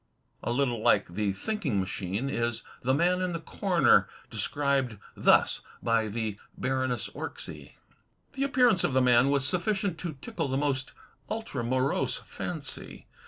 A 0.41 0.51
little 0.51 0.81
like 0.81 1.09
"The 1.13 1.31
Thinking 1.31 1.79
Machine" 1.79 2.27
is 2.27 2.63
"The 2.81 2.95
Man 2.95 3.21
in 3.21 3.33
the 3.33 3.39
Corner," 3.39 4.09
described 4.31 4.97
thus 5.15 5.61
by 5.83 6.07
the 6.07 6.39
Baroness 6.57 7.07
Orczy: 7.09 7.73
The 8.33 8.41
appearance 8.43 8.83
of 8.83 8.93
the 8.93 8.99
man 9.03 9.29
was 9.29 9.45
sufficient 9.47 9.99
to 9.99 10.13
tickle 10.13 10.47
the 10.47 10.57
most 10.57 10.93
ultramorose 11.29 12.17
fancy. 12.25 13.05